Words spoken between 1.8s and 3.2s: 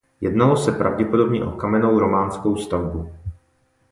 románskou stavbu.